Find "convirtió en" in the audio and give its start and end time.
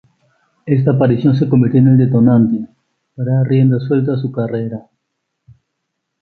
1.47-1.89